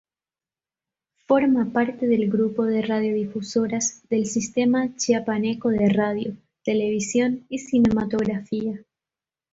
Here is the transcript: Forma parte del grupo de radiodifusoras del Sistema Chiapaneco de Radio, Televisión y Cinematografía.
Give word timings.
Forma 1.27 1.71
parte 1.71 2.07
del 2.07 2.27
grupo 2.27 2.65
de 2.65 2.81
radiodifusoras 2.81 4.01
del 4.09 4.25
Sistema 4.25 4.95
Chiapaneco 4.95 5.69
de 5.69 5.89
Radio, 5.89 6.35
Televisión 6.63 7.45
y 7.49 7.59
Cinematografía. 7.59 8.83